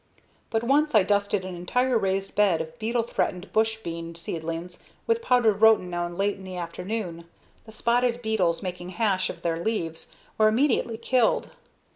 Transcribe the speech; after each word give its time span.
But 0.49 0.63
once 0.63 0.95
I 0.95 1.03
dusted 1.03 1.45
an 1.45 1.53
entire 1.55 1.95
raised 1.95 2.33
bed 2.35 2.59
of 2.59 2.79
beetle 2.79 3.03
threatened 3.03 3.53
bush 3.53 3.77
bean 3.77 4.15
seedlings 4.15 4.79
with 5.05 5.21
powdered 5.21 5.61
rotenone 5.61 6.17
late 6.17 6.37
in 6.37 6.43
the 6.43 6.57
afternoon. 6.57 7.25
The 7.67 7.71
spotted 7.71 8.23
beetles 8.23 8.63
making 8.63 8.89
hash 8.97 9.29
of 9.29 9.43
their 9.43 9.63
leaves 9.63 10.11
were 10.39 10.47
immediately 10.47 10.97
killed. 10.97 11.51